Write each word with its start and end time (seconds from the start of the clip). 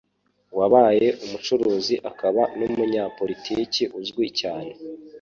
wabaye 0.57 1.07
umucuruzi 1.25 1.95
akaba 2.09 2.41
n'umunyapolitiki 2.57 3.83
uzwi 3.99 4.25
cyane 4.39 4.71